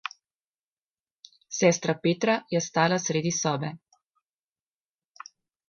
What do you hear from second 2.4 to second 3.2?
je stala